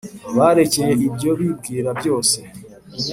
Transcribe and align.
Bareke 0.37 0.85
ibyo 1.07 1.31
bibwira 1.39 1.89
byose 1.99 2.37